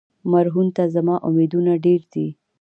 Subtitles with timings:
[0.31, 2.27] مرهون ته زما امیدونه ډېر دي.